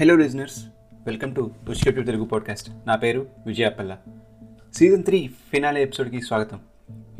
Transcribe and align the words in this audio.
Hello 0.00 0.16
listeners 0.16 0.64
welcome 1.06 1.34
to 1.34 1.50
రుచికెట్టు 1.64 2.00
Telugu 2.00 2.24
podcast 2.24 2.70
నా 2.86 2.96
పేరు 2.96 3.26
విజయాపల్ల 3.46 3.96
సీజన్ 4.74 5.04
త్రీ 5.04 5.28
ఫినాలే 5.28 5.82
ఎపిసోడ్కి 5.82 6.22
స్వాగతం. 6.22 6.60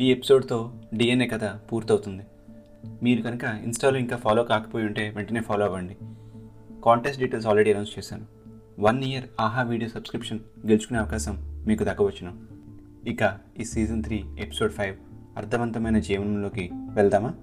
ఈ 0.01 0.11
ఎపిసోడ్తో 0.11 0.73
డిఎన్ఏ 0.95 1.27
కథ 1.27 1.45
పూర్తవుతుంది. 1.45 2.27
మీరు 3.03 3.23
కనుక 3.23 3.45
ఇన్స్టాలో 3.45 3.99
ఇంకా 3.99 4.17
ఫాలో 4.17 4.45
కాకపోయి 4.45 4.87
ఉంటే 4.87 5.13
వెంటనే 5.17 5.41
ఫాలో 5.41 5.65
అవ్వండి. 5.65 5.97
కాంటెస్ట్ 6.85 7.21
డీటెయిల్స్ 7.21 7.49
ఆల్రెడీ 7.49 7.73
అనౌన్స్ 7.73 7.99
చేశాను. 7.99 8.25
One 8.79 9.05
year 9.05 9.25
Aha 9.41 9.63
video 9.63 9.91
subscription 9.91 10.41
గెలుచుకునే 10.67 10.99
అవకాశం 10.99 11.65
మీకు 11.67 11.85
దక్కవచ్చును. 11.85 12.33
ఇక 13.09 13.39
ఈ 13.61 13.65
సీజన్ 13.65 14.05
త్రీ 14.05 14.25
ఎపిసోడ్ 14.39 14.73
ఫైవ్ 14.73 14.97
అర్థవంతమైన 15.37 15.99
జీవనంలోకి 15.99 16.71
వెళ్దామా? 16.73 17.35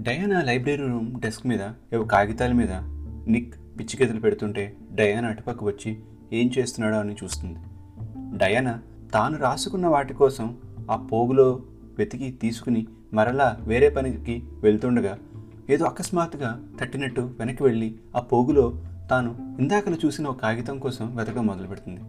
డయానా 0.00 0.42
లైబ్రరీ 0.42 0.76
రూమ్ 0.76 1.20
డెస్క్ 1.20 1.46
మీద 1.46 1.60
ఏవో 1.92 2.04
కాగితాల 2.04 2.52
మీద 2.52 2.97
నిక్ 3.28 3.54
పిచ్చికెతులు 3.78 4.20
పెడుతుంటే 4.20 4.76
డయానా 4.94 5.28
అటుపక్క 5.28 5.64
వచ్చి 5.64 5.98
ఏం 6.32 6.50
చేస్తున్నాడో 6.58 6.96
అని 6.96 7.16
చూస్తుంది. 7.24 7.58
డయానా 8.38 8.80
తాను 9.12 9.38
రాసుకున్న 9.38 9.86
వాటి 9.86 10.14
కోసం 10.14 10.56
ఆ 10.90 10.96
పోగులో 10.96 11.62
వెతికి 11.98 12.30
తీసుకుని 12.30 12.86
మరలా 13.14 13.56
వేరే 13.60 13.88
పనికి 13.88 14.42
వెళ్తుండగా 14.62 15.18
ఏదో 15.70 15.84
అకస్మాత్తుగా 15.84 16.62
తట్టినట్టు 16.80 17.20
వెనక్కి 17.20 17.62
వెళ్ళి 17.62 17.94
ఆ 18.16 18.20
పోగులో 18.20 18.82
తాను 19.10 19.56
ఇందాకలు 19.60 19.96
చూసిన 20.06 20.26
ఒక 20.26 20.40
కాగితం 20.40 20.78
కోసం 20.78 21.16
వెతకడం 21.16 21.46
మొదలు 21.46 21.66
పెడుతుంది 21.66 22.00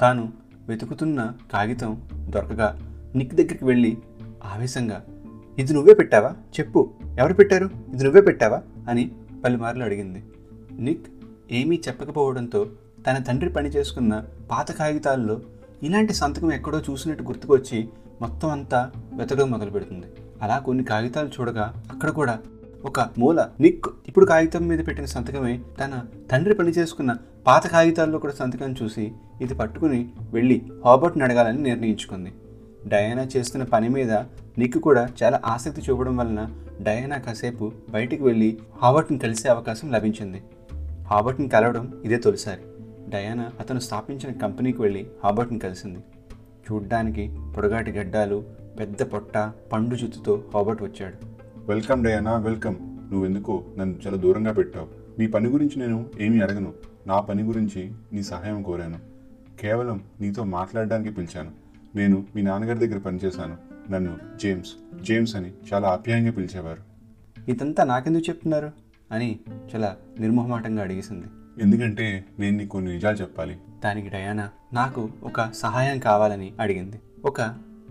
తాను 0.00 0.32
వెతుకుతున్న 0.68 1.32
కాగితం 1.52 2.02
దొరకగా 2.14 2.80
నిక్ 3.14 3.34
దగ్గరికి 3.34 3.64
వెళ్ళి 3.64 3.98
ఆవేశంగా 4.44 5.04
ఇది 5.58 5.72
నువ్వే 5.72 5.94
పెట్టావా? 5.94 6.30
చెప్పు. 6.60 6.90
ఎవరు 7.18 7.34
పెట్టారు? 7.34 7.70
ఇది 7.94 8.04
నువ్వే 8.04 8.20
పెట్టావా? 8.20 8.62
అని 8.88 9.10
పలుమార్లు 9.44 9.84
అడిగింది. 9.84 10.22
నిక్ 10.80 11.06
ఏమీ 11.50 11.76
చెప్పకపోవడంతో 11.88 12.66
తన 13.06 13.18
తండ్రి 13.18 13.50
పని 13.50 13.68
చేసుకున్న 13.68 14.24
పాత 14.50 14.72
కాగితాల్లో 14.72 15.40
ఇలాంటి 15.82 16.14
సంతకం 16.14 16.52
ఎక్కడో 16.52 16.78
చూసినట్టు 16.90 17.22
గుర్తుకొచ్చి 17.22 17.88
మొత్తం 18.20 18.48
అంతా 18.48 18.92
వెతకడం 19.12 19.50
మొదలు 19.50 19.70
పెడుతుంది 19.70 20.06
అలా 20.42 20.58
కొన్ని 20.58 20.84
కాగితాలు 20.84 21.30
చూడగా 21.40 21.82
అక్కడ 21.90 22.10
కూడా 22.10 22.38
ఒక 22.84 23.00
మూల 23.18 23.48
నిక్ 23.60 23.86
ఇప్పుడు 24.08 24.26
కాగితం 24.26 24.68
మీద 24.68 24.86
పెట్టిన 24.86 25.04
సంతకమే 25.04 25.60
తన 25.80 26.02
తండ్రి 26.30 26.54
పని 26.54 26.70
చేసుకున్న 26.70 27.16
పాత 27.46 27.66
కాగితాల్లో 27.66 28.18
కూడా 28.18 28.34
సంతకం 28.34 28.76
చూసి 28.82 29.12
ఇది 29.40 29.54
పట్టుకుని 29.54 30.08
వెళ్ళి 30.32 30.62
హాబర్ట్ని 30.84 31.24
అడగాలని 31.24 31.62
నిర్ణయించుకుంది. 31.62 32.32
డయానా 32.86 33.28
చేస్తున్న 33.36 33.64
పని 33.64 33.88
మీద 33.88 34.12
నిక్ 34.58 34.78
కూడా 34.78 35.08
చాలా 35.22 35.40
ఆసక్తి 35.44 35.82
చూపడం 35.90 36.16
వలన 36.16 36.50
డయానా 36.80 37.18
కాసేపు 37.18 37.72
బయటికి 37.90 38.22
వెళ్ళి 38.22 38.58
హాబర్ట్ని 38.82 39.18
కలిసే 39.18 39.48
అవకాశం 39.48 39.92
లభించింది. 39.92 40.42
హాబర్ట్ని 41.06 41.48
కలవడం 41.48 42.02
ఇదే 42.04 42.16
తొలిసారి. 42.16 42.60
డయానా 43.08 43.50
అతను 43.60 43.78
స్థాపించిన 43.78 44.32
కంపెనీకి 44.32 44.82
వెళ్ళి 44.82 45.06
హాబర్ట్ని 45.24 45.58
కలిసింది. 45.58 45.98
చూడ్డానికి 46.72 47.38
పొడగాటి 47.56 47.90
గడ్డాలు 47.90 48.44
పెద్ద 48.80 49.02
పొట్ట 49.02 49.52
పండు 49.72 49.94
జుత్తుతో 49.94 50.44
హాబర్ట్ 50.54 50.82
వచ్చాడు. 50.82 51.26
Welcome 51.58 52.04
Diana 52.04 52.36
welcome. 52.36 52.74
నువ్వెందుకో? 53.12 53.64
నన్ను 53.78 53.96
చాలా 54.06 54.16
దూరంగా 54.16 54.52
పెట్టావు. 54.52 54.88
నీ 55.18 55.26
పని 55.26 55.48
గురించి 55.48 55.80
నేను 55.80 56.06
ఏమీ 56.20 56.40
అడగను. 56.40 56.72
నా 57.06 57.20
పని 57.20 57.42
గురించి 57.42 57.92
నీ 58.12 58.22
సహాయం 58.22 58.62
కోరాను. 58.62 58.98
కేవలం 59.60 60.02
నీతో 60.20 60.44
మాట్లాడడానికి 60.44 61.14
పిలిచాను. 61.14 61.50
నేను 61.94 62.26
మీ 62.36 62.42
నాన్నగారి 62.42 62.78
దగ్గర 62.78 62.98
పనిచేశాను. 62.98 63.56
నన్ను 63.92 64.16
జేమ్స్ 64.36 65.02
జేమ్స్ 65.02 65.36
అని 65.36 65.52
చాలా 65.72 65.88
ఆప్యాయంగా 65.88 66.30
పిలిచేవారు. 66.30 66.96
ఇదంతా 67.50 67.84
నాకెందుకు 67.84 68.28
చెప్తున్నారు? 68.28 68.85
అని 69.12 69.38
చాలా 69.74 69.96
నిర్మోహమాటంగా 70.20 70.82
అడిగేసింది. 70.82 71.26
ఎందుకంటే 71.62 72.24
నేను 72.38 72.56
నీకు 72.56 72.68
కొన్ని 72.68 72.92
నిజాలు 72.92 73.16
చెప్పాలి. 73.16 73.56
దానికి 73.84 74.08
డయానా 74.08 74.50
నాకు 74.72 75.08
ఒక 75.22 75.52
సహాయం 75.52 75.98
కావాలని 75.98 76.52
అడిగింది. 76.60 77.00
ఒక 77.24 77.40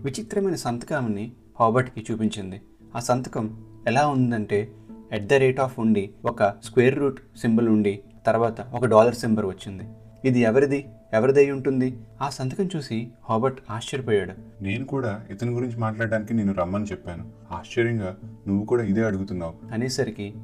విచిత్రమైన 0.00 0.54
సంతకాన్ని 0.54 1.32
హాబర్ట్కి 1.60 2.12
చూపించింది. 2.12 2.60
ఆ 2.96 3.00
సంతకం 3.00 3.64
ఎలా 3.86 4.08
ఉందంటే 4.08 4.72
ఎట్ 5.12 5.26
ద 5.26 5.32
రేట్ 5.32 5.60
ఆఫ్ 5.60 5.80
ఉండి 5.80 6.10
ఒక 6.24 6.44
స్క్వేర్ 6.44 6.98
రూట్ 6.98 7.20
సింబల్ 7.38 7.68
ఉండి 7.68 8.00
తర్వాత 8.26 8.60
ఒక 8.60 8.86
డాలర్ 8.86 9.14
సింబల్ 9.14 9.46
వచ్చింది. 9.46 9.84
ఇది 10.24 10.40
ఎవరిది? 10.40 10.86
ఎవరిదై 11.12 11.50
ఉంటుంది? 11.50 11.98
ఆ 12.20 12.28
సంతకం 12.28 12.68
చూసి 12.76 13.08
హాబర్ట్ 13.24 13.60
ఆశ్చర్యపోయాడు. 13.70 14.62
నేను 14.62 14.84
కూడా 14.84 15.24
ఇతని 15.30 15.50
గురించి 15.50 15.76
మాట్లాడడానికి 15.76 16.34
నేను 16.34 16.52
రమ్మని 16.52 16.84
చెప్పాను. 16.84 17.28
ఆశ్చర్యంగా 17.50 18.16
నువ్వు 18.48 18.66
కూడా 18.66 18.82
ఇదే 18.82 19.04
అడుగుతున్నావు. 19.04 19.54
అనేసరికి 19.72 20.34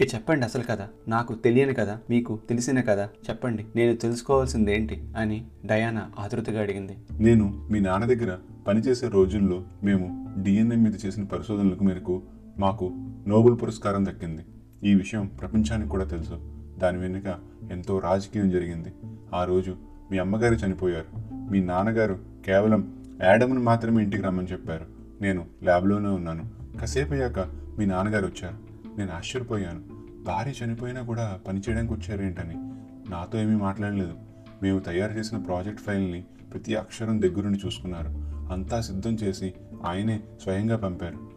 ఇక 0.00 0.14
చెప్పండి 0.14 0.44
అసలు 0.44 0.62
కదా 0.70 0.88
నాకు 1.08 1.34
తెలియని 1.34 1.74
కదా 1.74 1.98
మీకు 2.10 2.40
తెలిసిన 2.48 2.80
కదా 2.80 3.08
చెప్పండి. 3.30 3.66
నేను 3.76 3.96
తెలుసుకోవాల్సింది 3.96 4.74
ఏంటి 4.74 5.08
అని 5.16 5.44
డయానా 5.66 6.10
ఆతృతగా 6.18 6.60
అడిగింది. 6.60 6.96
నేను 7.12 7.68
మీ 7.70 7.80
నాన్న 7.80 8.04
దగ్గర 8.04 8.38
పనిచేసే 8.68 9.08
రోజుల్లో 9.08 9.62
మేము 9.84 10.34
డిఎన్ఏ 10.42 10.76
మీద 10.76 10.92
చేసిన 11.06 11.24
పరిశోధనలకు 11.24 11.84
మేరకు 11.84 12.22
మాకు 12.58 12.92
నోబెల్ 13.28 13.56
పురస్కారం 13.62 14.06
దక్కింది. 14.06 14.42
ఈ 14.84 14.94
విషయం 14.94 15.30
ప్రపంచానికి 15.40 15.88
కూడా 15.88 16.04
తెలుసు. 16.04 16.40
దాని 16.78 16.98
వెనుక 16.98 17.38
ఎంతో 17.70 17.98
రాజకీయం 17.98 18.50
జరిగింది. 18.50 18.92
ఆ 19.34 19.44
రోజు 19.44 19.76
మీ 20.10 20.18
అమ్మగారు 20.18 20.54
చనిపోయారు. 20.54 21.34
మీ 21.50 21.60
నాన్నగారు 21.60 22.18
కేవలం 22.46 23.04
యాడమ్ను 23.22 23.60
మాత్రమే 23.60 24.02
ఇంటికి 24.02 24.22
రమ్మని 24.22 24.46
చెప్పారు. 24.46 24.86
నేను 25.22 25.44
ల్యాబ్లోనే 25.64 26.08
ఉన్నాను. 26.08 26.48
కాసేపు 26.80 27.12
అయ్యాక 27.12 27.38
మీ 27.78 27.86
నాన్నగారు 27.86 28.26
వచ్చారు. 28.26 28.70
నేను 28.98 29.10
ఆశ్చర్యపోయాను. 29.12 29.89
భార్య 30.26 30.52
చనిపోయినా 30.64 31.02
కూడా 31.02 31.40
పనిచేయడానికి 31.48 31.92
వచ్చారేంటని 31.92 32.54
నాతో 33.10 33.40
ఏమీ 33.40 33.56
మాట్లాడలేదు. 33.56 34.14
మేము 34.62 34.78
తయారు 34.78 35.12
చేసిన 35.12 35.38
ప్రాజెక్ట్ 35.38 35.80
ఫైల్ని 35.80 36.24
ప్రతి 36.52 36.76
అక్షరం 36.76 37.22
దగ్గరుండి 37.22 37.60
చూసుకున్నారు. 37.66 38.08
అంతా 38.52 38.80
సిద్ధం 38.80 39.10
చేసి 39.10 39.54
ఆయనే 39.84 40.20
స్వయంగా 40.42 40.76
పంపారు. 40.76 41.30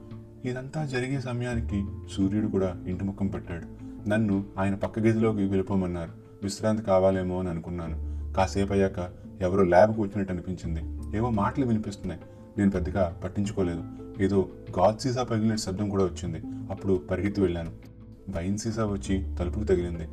ఇదంతా 0.48 0.86
జరిగే 0.86 1.22
సమయానికి 1.22 1.86
సూర్యుడు 2.16 2.48
కూడా 2.48 2.76
ఇంటి 2.88 3.04
ముఖం 3.04 3.28
పట్టాడు. 3.28 3.84
నన్ను 4.10 4.46
ఆయన 4.58 4.76
పక్క 4.76 5.00
గదిలోకి 5.00 5.46
వెళ్ళిపోమన్నారు. 5.46 6.12
విశ్రాంతి 6.44 6.84
కావాలేమో 6.84 7.40
అని 7.40 7.50
అనుకున్నాను. 7.50 8.34
కాసేపు 8.34 8.74
అయ్యాక 8.74 9.10
ఎవరో 9.42 9.64
ల్యాబ్కి 9.64 10.02
వచ్చినట్టు 10.02 10.34
అనిపించింది. 10.34 10.82
ఏవో 11.18 11.30
మాటలు 11.30 11.66
వినిపిస్తున్నాయి. 11.66 12.22
నేను 12.58 12.72
పెద్దగా 12.72 13.20
పట్టించుకోలేదు. 13.24 13.84
ఏదో 14.20 14.50
గాడ్ 14.80 15.00
సీసా 15.00 15.24
పగిలిన 15.24 15.56
శబ్దం 15.56 15.90
కూడా 15.90 16.04
వచ్చింది. 16.04 16.42
అప్పుడు 16.72 17.04
పరిగెత్తి 17.12 17.42
వెళ్ళాను. 17.42 17.93
వైన్ 18.30 18.58
సీసా 18.58 18.86
వచ్చి 18.86 19.36
తలుపుకు 19.40 19.64
తగిలింది. 19.64 20.08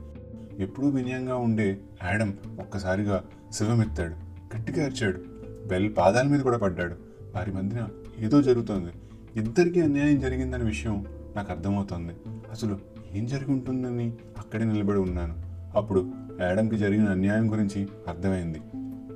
ఎప్పుడూ 0.63 0.89
వినయంగా 0.89 1.37
ఉండే 1.37 1.79
యాడమ్ 2.05 2.33
ఒక్కసారిగా 2.61 3.25
శివమెత్తాడు. 3.53 4.15
గట్టిగా 4.57 4.85
అరిచాడు. 4.85 5.21
బెల్ 5.69 5.97
పాదాల 5.99 6.27
మీద 6.27 6.41
కూడా 6.41 6.59
పడ్డాడు. 6.59 6.95
వారి 7.35 7.53
మధ్యన 7.53 7.89
ఏదో 8.19 8.43
జరుగుతోంది. 8.43 8.91
ఇద్దరికీ 9.37 9.81
అన్యాయం 9.81 10.21
జరిగిందనే 10.21 10.65
విషయం 10.65 11.07
నాకు 11.37 11.53
అర్థమవుతోంది. 11.53 12.13
అసలు 12.51 12.79
ఏం 13.15 13.27
జరిగి 13.27 13.51
ఉంటుందని 13.51 14.13
అక్కడే 14.39 14.65
నిలబడి 14.65 14.99
ఉన్నాను. 14.99 15.35
అప్పుడు 15.77 16.11
యాడమ్కి 16.41 16.79
జరిగిన 16.79 17.09
అన్యాయం 17.09 17.53
గురించి 17.53 17.89
అర్థమైంది. 18.09 18.61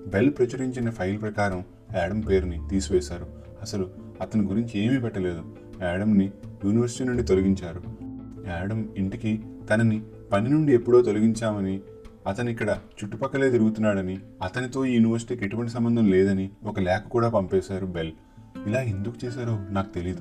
బెల్ 0.07 0.31
ప్రచురించిన 0.31 0.91
ఫైల్ 0.91 1.21
ప్రకారం 1.21 1.65
యాడమ్ 1.97 2.23
పేరుని 2.29 2.69
తీసివేశారు. 2.71 3.27
అసలు 3.63 3.91
అతని 4.21 4.43
గురించి 4.43 4.81
ఏమీ 4.81 4.99
పెట్టలేదు. 4.99 5.43
యాడమ్ని 5.83 6.31
యూనివర్సిటీ 6.65 7.05
నుండి 7.05 7.23
తొలగించారు. 7.23 8.04
యాడమ్ 8.47 8.89
ఇంటికి 8.97 9.43
తనని 9.71 10.03
పని 10.33 10.49
నుండి 10.49 10.75
ఎప్పుడో 10.75 11.03
తొలగించామని 11.03 11.81
అతను 12.27 12.51
ఇక్కడ 12.51 12.79
చుట్టుపక్కలే 13.05 13.51
తిరుగుతున్నాడని 13.51 14.19
అతనితో 14.43 14.85
ఈ 14.85 14.95
యూనివర్సిటీకి 14.95 15.45
ఎటువంటి 15.45 15.73
సంబంధం 15.73 16.11
లేదని 16.11 16.51
ఒక 16.65 16.81
లేఖ 16.81 17.03
కూడా 17.11 17.29
పంపేశారు 17.29 17.87
బెల్. 17.87 18.13
ఇలా 18.67 18.81
ఎందుకు 18.81 19.27
చేశారో 19.27 19.67
నాకు 19.71 19.95
తెలీదు. 19.95 20.21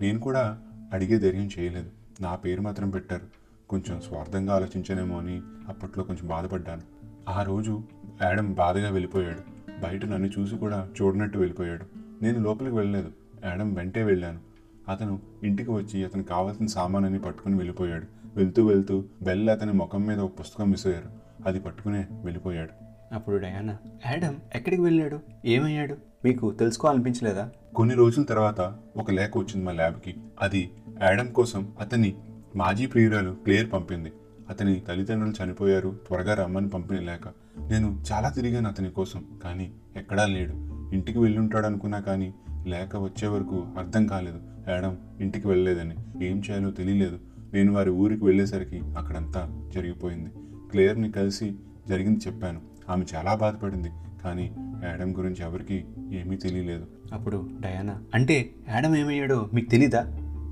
నేను 0.00 0.20
కూడా 0.20 0.58
అడిగే 0.92 1.18
ధైర్యం 1.18 1.50
చేయలేదు. 1.58 1.90
నా 2.20 2.34
పేరు 2.34 2.62
మాత్రం 2.62 2.90
పెట్టారు. 2.90 3.22
కొంచెం 3.68 4.00
స్వార్థంగా 4.00 4.54
ఆలోచించానేమో 4.54 5.18
అని 5.18 5.40
అప్పట్లో 5.68 6.04
కొంచెం 6.04 6.28
బాధపడ్డాను. 6.28 6.82
ఆ 7.28 7.42
రోజు 7.42 7.82
యాడమ్ 8.22 8.54
బాధగా 8.54 8.90
వెళ్ళిపోయాడు. 8.90 9.70
బయట 9.82 10.04
నన్ను 10.04 10.40
చూసి 10.40 10.56
కూడా 10.56 10.88
చూడనట్టు 11.02 11.38
వెళ్ళిపోయాడు. 11.38 11.84
నేను 12.22 12.40
లోపలికి 12.40 12.76
వెళ్ళలేదు. 12.76 13.12
యాడమ్ 13.44 13.76
వెంటే 13.76 14.02
వెళ్ళాను. 14.02 14.51
అతను 14.88 15.20
ఇంటికి 15.42 15.70
వచ్చి 15.70 16.04
అతనికి 16.04 16.28
కావాల్సిన 16.28 16.66
సామానని 16.66 17.18
పట్టుకుని 17.18 17.54
వెళ్ళిపోయాడు. 17.54 18.06
వెళ్తూ 18.36 18.66
వెళ్తూ 18.66 19.04
బెల్ 19.22 19.48
అతని 19.48 19.72
ముఖం 19.72 20.06
మీద 20.06 20.18
ఒక 20.18 20.32
పుస్తకం 20.40 20.70
విసిరారు. 20.70 21.22
అది 21.46 21.60
పట్టుకునే 21.60 22.06
వెళ్ళిపోయాడు. 22.24 22.70
అప్పుడు 23.14 23.36
డయానా 23.36 23.76
యాడమ్ 24.06 24.34
ఎక్కడికి 24.54 24.82
వెళ్ళాడు? 24.82 25.20
ఏమయ్యాడు? 25.44 25.96
మీకు 26.24 26.50
తెలుసుకోవాలనిపించలేదా? 26.50 27.50
కొన్ని 27.74 27.94
రోజుల 27.94 28.22
తర్వాత 28.22 28.78
ఒక 28.96 29.10
లేఖ 29.10 29.30
వచ్చింది 29.36 29.66
మా 29.66 29.72
ల్యాబ్కి. 29.72 30.14
అది 30.40 30.70
యాడమ్ 31.02 31.32
కోసం 31.32 31.72
అతని 31.80 32.14
మాజీ 32.56 32.86
ప్రియురాలు 32.86 33.36
క్లియర్ 33.44 33.72
పంపింది. 33.72 34.12
అతని 34.50 34.80
తల్లిదండ్రులు 34.80 35.44
చనిపోయారు. 35.44 35.98
త్వరగా 36.06 36.34
రమ్మని 36.34 36.68
పంపిన 36.68 36.98
లేఖ. 36.98 37.28
నేను 37.58 38.04
చాలా 38.12 38.28
తిరిగాను 38.28 38.68
అతని 38.68 38.90
కోసం 38.90 39.24
కానీ 39.44 39.72
ఎక్కడా 39.96 40.26
లేడు. 40.26 40.52
ఇంటికి 40.94 41.18
వెళ్ళుంటాడు 41.18 41.66
అనుకున్నా 41.66 42.00
కానీ 42.00 42.34
లేఖ 42.66 42.96
వచ్చే 42.96 43.28
వరకు 43.28 43.66
అర్థం 43.78 44.06
కాలేదు. 44.06 44.40
యాడమ్ 44.68 44.96
ఇంటికి 45.20 45.48
వెళ్ళలేదని. 45.48 46.26
ఏం 46.26 46.36
చేయాలో 46.36 46.70
తెలియలేదు. 46.70 47.18
నేను 47.54 47.72
వారి 47.72 47.90
ఊరికి 47.90 48.24
వెళ్ళేసరికి 48.24 48.82
అక్కడంతా 48.98 49.70
జరిగిపోయింది. 49.74 50.30
క్లేయర్ని 50.70 51.12
కలిసి 51.12 51.54
జరిగింది 51.88 52.20
చెప్పాను. 52.26 52.60
ఆమె 52.88 53.04
చాలా 53.14 53.34
బాధపడింది. 53.34 53.90
కానీ 54.24 54.56
యాడమ్ 54.84 55.14
గురించి 55.14 55.42
ఎవరికీ 55.42 55.84
ఏమీ 56.12 56.36
తెలియలేదు. 56.36 56.86
అప్పుడు 57.12 57.50
డయానా 57.60 58.00
అంటే 58.14 58.50
యాడమ్ 58.68 58.96
ఏమయ్యాడో 58.96 59.50
మీకు 59.54 59.70
తెలీదా? 59.70 60.06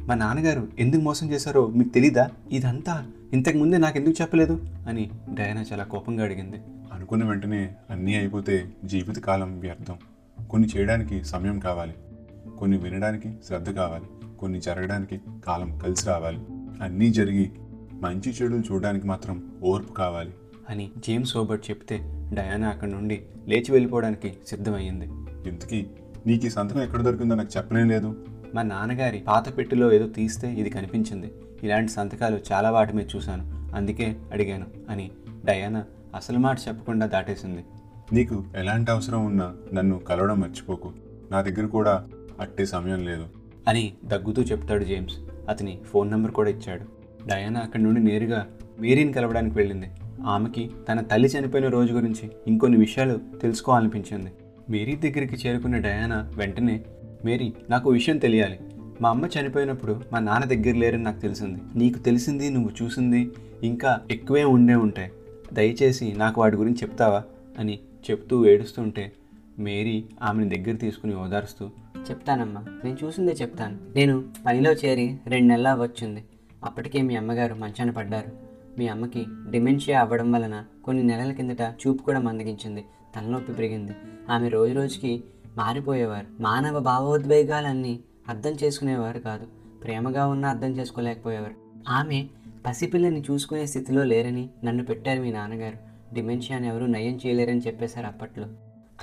మా 0.06 0.14
నాన్నగారు 0.14 0.68
ఎందుకు 0.78 1.00
మోసం 1.00 1.30
చేశారో 1.30 1.66
మీకు 1.66 1.88
తెలీదా? 1.88 2.30
ఇదంతా 2.52 3.06
ఇంతకు 3.32 3.58
ముందే 3.58 3.76
నాకు 3.76 3.98
ఎందుకు 3.98 4.22
చెప్పలేదు? 4.22 4.64
అని 4.88 5.10
డయానా 5.34 5.64
చాలా 5.72 5.84
కోపంగా 5.84 6.24
అడిగింది. 6.24 6.56
అనుకున్న 6.92 7.24
వెంటనే 7.24 7.74
అన్నీ 7.90 8.14
అయిపోతే 8.14 8.72
జీవితకాలం 8.84 9.60
వ్యర్థం. 9.60 9.96
కొన్ని 10.50 10.68
చేయడానికి 10.76 11.24
సమయం 11.24 11.58
కావాలి. 11.58 11.94
కొన్ని 12.60 12.78
వినడానికి 12.78 13.32
శ్రద్ధ 13.46 13.70
కావాలి 13.70 14.36
కొన్ని 14.38 14.60
జరగడానికి 14.60 15.20
కాలం 15.46 15.78
కలిసి 15.78 16.06
రావాలి. 16.06 16.38
అన్నీ 16.82 17.10
జరిగి 17.10 17.52
మంచి 17.92 18.30
చెడులు 18.30 18.62
చూడడానికి 18.72 19.06
మాత్రం 19.06 19.52
ఓర్పు 19.62 19.92
కావాలి. 19.92 20.34
అని 20.68 20.90
జేమ్స్ 20.98 21.36
రోబర్ట్ 21.36 21.70
చెప్తే 21.70 22.00
డయానా 22.34 22.68
అక్కడి 22.68 22.92
నుండి 22.92 23.22
లేచి 23.48 23.72
వెళ్ళిపోవడానికి 23.72 24.32
సిద్ధమయ్యింది. 24.46 25.04
ఇంతకీ 25.48 25.86
నీకు 26.26 26.46
ఈ 26.46 26.50
సంతకం 26.50 26.82
ఎక్కడ 26.82 27.02
దొరికిందో 27.02 27.34
నాకు 27.34 27.48
చెప్పలేం 27.56 27.88
లేదు. 27.88 28.26
మా 28.54 28.62
నాన్నగారి 28.62 29.18
పాత 29.18 29.56
పెట్టెలో 29.56 29.92
ఏదో 29.92 30.08
తీస్తే 30.08 30.54
ఇది 30.54 30.70
కనిపించింది. 30.70 31.32
ఇలాంటి 31.62 31.92
సంతకాలు 31.92 32.38
చాలా 32.52 32.70
వాటి 32.70 32.92
మీద 32.92 33.06
చూశాను. 33.16 33.76
అందుకే 33.76 34.16
అడిగాను 34.32 34.66
అని 34.88 35.10
డయానా 35.44 35.84
అసలు 36.14 36.38
మాట 36.38 36.58
చెప్పకుండా 36.68 37.06
దాటేసింది. 37.06 37.64
నీకు 38.12 38.44
ఎలాంటి 38.56 38.90
అవసరం 38.90 39.26
ఉన్నా 39.26 39.56
నన్ను 39.74 39.98
కలవడం 39.98 40.40
మర్చిపోకు. 40.40 40.92
నా 41.30 41.42
దగ్గర 41.42 41.66
కూడా 41.66 42.08
అట్టి 42.40 42.66
సమయం 42.66 43.04
లేదు. 43.04 43.26
అని 43.68 43.92
దగ్గుతూ 44.04 44.42
చెప్తాడు 44.42 44.84
జేమ్స్. 44.84 45.14
అతని 45.48 45.78
ఫోన్ 45.86 46.10
నెంబర్ 46.10 46.32
కూడా 46.32 46.50
ఇచ్చాడు. 46.50 46.82
డయానా 47.26 47.60
అక్కడి 47.60 47.82
నుండి 47.82 48.00
నేరుగా 48.00 48.46
మేరీని 48.80 49.12
కలవడానికి 49.12 49.56
వెళ్ళింది. 49.56 49.86
ఆమెకి 50.24 50.70
తన 50.88 51.00
తల్లి 51.00 51.28
చనిపోయిన 51.28 51.68
రోజు 51.68 51.92
గురించి 51.92 52.30
ఇంకొన్ని 52.46 52.78
విషయాలు 52.78 53.18
తెలుసుకోవాలనిపించింది. 53.42 54.32
మేరీ 54.70 54.96
దగ్గరికి 54.96 55.34
చేరుకున్న 55.34 55.78
డయానా 55.78 56.30
వెంటనే 56.36 56.80
మేరీ 57.24 57.52
నాకు 57.70 57.90
విషయం 57.90 58.18
తెలియాలి. 58.18 58.60
మా 59.00 59.10
అమ్మ 59.10 59.26
చనిపోయినప్పుడు 59.26 60.00
మా 60.12 60.18
నాన్న 60.18 60.44
దగ్గర 60.44 60.76
లేరని 60.76 61.02
నాకు 61.02 61.20
తెలిసింది. 61.20 61.60
నీకు 61.76 61.98
తెలిసింది 61.98 62.50
నువ్వు 62.50 62.84
చూసింది 62.84 63.30
ఇంకా 63.62 64.00
ఎక్కువే 64.10 64.44
ఉండే 64.44 64.74
ఉంటాయి 64.74 65.10
దయచేసి 65.52 66.14
నాకు 66.16 66.40
వాటి 66.40 66.56
గురించి 66.56 66.78
చెప్తావా? 66.82 67.22
అని 67.58 67.78
చెప్తూ 68.10 68.46
ఏడుస్తుంటే 68.46 69.12
మేరీ 69.58 70.04
ఆమెను 70.22 70.48
దగ్గర 70.48 70.76
తీసుకుని 70.76 71.14
ఓదారుస్తూ 71.14 71.70
చెప్తానమ్మా. 72.10 72.64
నేను 72.84 72.96
చూసిందే 73.04 73.32
చెప్తాను. 73.32 73.78
నేను 73.96 74.24
పనిలో 74.46 74.72
చేరి 74.72 75.18
రెండు 75.26 75.48
నెలలు 75.48 75.68
అవ్వచ్చుంది. 75.68 76.24
అప్పటికే 76.64 77.02
మీ 77.02 77.16
అమ్మగారు 77.16 77.54
మంచాన 77.54 77.90
పడ్డారు. 77.90 78.32
మీ 78.78 78.88
అమ్మకి 78.88 79.26
డిమెన్షియా 79.50 80.00
అవ్వడం 80.00 80.32
వలన 80.32 80.64
కొన్ని 80.84 81.02
నెలల 81.02 81.32
కిందట 81.32 81.62
చూపు 81.62 82.02
కూడా 82.02 82.20
మందగించింది. 82.20 82.84
తలనొప్పి 83.16 83.52
పెరిగింది. 83.52 83.92
ఆమె 84.30 84.48
రోజు 84.48 84.74
రోజుకి 84.74 85.24
మారిపోయేవారు. 85.56 86.42
మానవ 86.42 86.78
భావోద్వేగాలన్నీ 86.78 88.00
అర్థం 88.28 88.50
చేసుకునేవారు 88.50 89.18
కాదు. 89.18 89.46
ప్రేమగా 89.84 90.26
ఉన్న 90.26 90.46
అర్థం 90.46 90.70
చేసుకోలేకపోయేవారు. 90.70 91.54
ఆమె 91.88 92.26
పసిపిల్లని 92.66 93.24
చూసుకునే 93.30 93.66
స్థితిలో 93.66 94.04
లేరని 94.04 94.48
నన్ను 94.64 94.84
పెట్టారు 94.84 95.20
మీ 95.20 95.32
నాన్నగారు. 95.32 95.76
డిమెన్షియాని 96.14 96.68
ఎవరు 96.68 96.84
నయం 96.84 97.20
చేయలేరని 97.26 97.60
చెప్పేశారు 97.60 98.06
అప్పట్లో. 98.06 98.46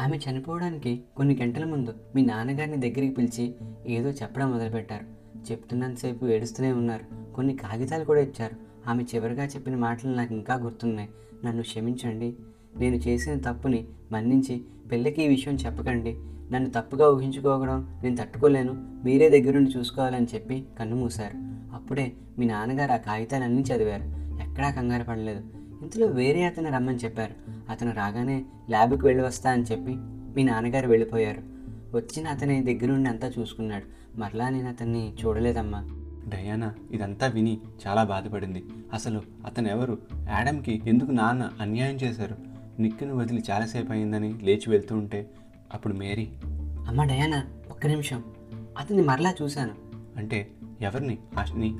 ఆమె 0.02 0.18
చనిపోవడానికి 0.18 1.04
కొన్ని 1.18 1.36
గంటల 1.42 1.66
ముందు 1.66 1.94
మీ 2.16 2.26
నాన్నగారిని 2.26 2.78
దగ్గరికి 2.78 3.10
పిలిచి 3.10 3.56
ఏదో 3.88 4.10
చెప్పడం 4.10 4.52
మొదలుపెట్టారు. 4.52 5.06
చెప్తున్నంతసేపు 5.52 6.26
ఏడుస్తూనే 6.26 6.72
ఉన్నారు. 6.72 7.34
కొన్ని 7.36 7.56
కాగితాలు 7.56 8.06
కూడా 8.06 8.22
ఇచ్చారు. 8.22 8.56
ఆమె 8.90 9.04
చివరిగా 9.04 9.46
చెప్పిన 9.46 9.76
మాటలు 9.76 10.16
నాకు 10.16 10.34
ఇంకా 10.34 10.56
గుర్తున్నాయి. 10.56 11.10
నన్ను 11.46 11.64
క్షమించండి. 11.64 12.36
నేను 12.78 12.96
చేసిన 12.96 13.40
తప్పుని 13.40 13.88
మన్నించి 14.12 14.62
పిల్లకి 14.92 15.24
ఈ 15.24 15.28
విషయం 15.28 15.56
చెప్పకండి. 15.56 16.16
నన్ను 16.52 16.70
తప్పుగా 16.70 17.10
ఊహించుకోవడం 17.10 18.00
నేను 18.04 18.16
తట్టుకోలేను. 18.16 19.02
మీరే 19.06 19.30
దగ్గరుండి 19.30 19.72
చూసుకోవాలని 19.78 20.28
చెప్పి 20.36 20.66
కన్ను 20.80 20.96
మూశారు. 20.96 21.38
అప్పుడే 21.76 22.12
మీ 22.40 22.46
నాన్నగారు 22.46 22.92
ఆ 22.92 22.98
కాగితాలన్నీ 22.98 23.62
చదివారు. 23.62 24.04
ఎక్కడా 24.50 24.72
కంగారు 24.72 25.04
పడలేదు. 25.04 25.67
ఇంతలో 25.82 26.08
వేరే 26.08 26.44
అతను 26.44 26.72
రమ్మని 26.72 26.98
చెప్పారు. 26.98 27.34
అతను 27.72 27.94
రాగానే 27.94 28.46
ల్యాబ్కి 28.70 29.06
వెళ్ళి 29.06 29.24
వస్తా 29.24 29.52
అని 29.52 29.64
చెప్పి 29.64 29.96
మీ 30.36 30.44
నాన్నగారు 30.44 30.88
వెళ్ళిపోయారు. 30.88 31.42
వచ్చిన 31.96 32.28
అతని 32.28 32.74
దగ్గరుండి 32.74 33.10
అంతా 33.10 33.32
చూసుకున్నాడు. 33.40 33.86
మరలా 34.20 34.50
నేను 34.50 34.70
అతన్ని 34.70 35.14
చూడలేదమ్మా. 35.14 35.90
డయానా 36.28 36.74
ఇదంతా 36.92 37.28
విని 37.28 37.60
చాలా 37.88 38.04
బాధపడింది. 38.04 38.64
అసలు 38.94 39.22
అతను 39.46 39.68
ఎవరు? 39.68 39.98
యాడమ్కి 40.30 40.82
ఎందుకు 40.88 41.12
నాన్న 41.12 41.52
అన్యాయం 41.62 41.96
చేశారు? 41.96 42.36
నిక్కును 42.80 43.16
వదిలి 43.16 43.44
చాలాసేపు 43.52 43.92
అయిందని 43.92 44.34
లేచి 44.34 44.70
వెళ్తూ 44.70 44.98
ఉంటే 44.98 45.30
అప్పుడు 45.74 45.94
మేరీ 45.94 46.30
అమ్మ 46.88 47.04
డయానా 47.04 47.44
ఒక్క 47.70 47.88
నిమిషం. 47.88 48.24
అతన్ని 48.78 49.04
మరలా 49.04 49.34
చూశాను. 49.42 49.76
అంటే 50.18 50.52
ఎవరిని? 50.82 51.18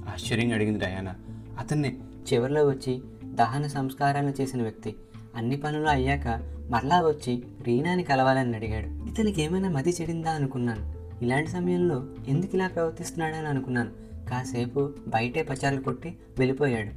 ఆశ్చర్యంగా 0.10 0.56
అడిగింది 0.56 0.80
డయానా. 0.80 1.16
అతన్నే 1.60 1.98
చివరిలో 2.34 2.68
వచ్చి 2.68 3.02
దహన 3.38 3.68
సంస్కారాలు 3.68 4.42
చేసిన 4.42 4.62
వ్యక్తి. 4.62 4.96
అన్ని 5.36 5.58
పనులు 5.58 5.88
అయ్యాక 5.88 6.28
మరలా 6.70 7.02
వచ్చి 7.02 7.44
రీనాని 7.64 8.04
కలవాలని 8.04 8.56
అడిగాడు. 8.56 9.10
ఇతనికి 9.10 9.42
ఏమైనా 9.42 9.70
మతి 9.70 9.96
చెడిందా 10.02 10.32
అనుకున్నాను. 10.32 10.94
ఇలాంటి 11.24 11.52
సమయంలో 11.52 12.06
ఎందుకు 12.28 12.56
ఇలా 12.56 12.68
ప్రవర్తిస్తున్నాడని 12.68 13.48
అనుకున్నాను. 13.48 13.90
కాసేపు 14.30 14.94
బయటే 15.08 15.44
పచారులు 15.44 15.82
కొట్టి 15.82 16.18
వెళ్ళిపోయాడు. 16.40 16.90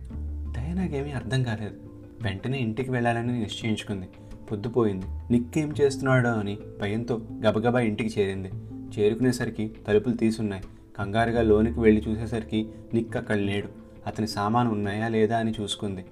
డయానాకేమీ 0.53 1.11
అర్థం 1.11 1.43
కాలేదు. 1.43 1.75
వెంటనే 2.23 2.59
ఇంటికి 2.59 2.91
వెళ్ళాలని 2.91 3.41
నిశ్చయించుకుంది. 3.41 4.09
పొద్దుపోయింది 4.51 5.07
నిక్ 5.31 5.59
ఏం 5.59 5.75
చేస్తున్నాడో 5.81 6.31
అని 6.31 6.59
భయంతో 6.81 7.17
గబగబా 7.17 7.81
ఇంటికి 7.81 8.21
చేరింది. 8.21 8.51
చేరుకునేసరికి 8.99 9.73
తలుపులు 9.89 10.17
తీసున్నాయి. 10.17 10.63
కంగారుగా 10.99 11.43
లోనికి 11.43 11.81
వెళ్ళి 11.81 12.03
చూసేసరికి 12.09 12.69
నిక్ 12.95 13.17
అక్కడ 13.17 13.37
లేడు. 13.37 13.69
అతని 14.07 14.29
సామాను 14.29 14.73
ఉన్నాయా 14.73 15.09
లేదా 15.09 15.39
అని 15.39 15.55
చూసుకుంది. 15.61 16.05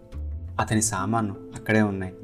అతని 0.59 0.83
సామాను 0.83 1.37
అక్కడే 1.55 1.83
ఉన్నాయి. 1.83 2.15